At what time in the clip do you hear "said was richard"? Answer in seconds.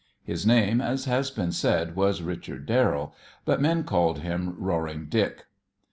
1.51-2.65